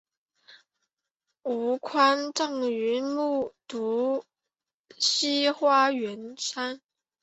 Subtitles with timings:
[1.43, 4.23] 吴宽葬于木渎
[4.97, 6.81] 西花园山。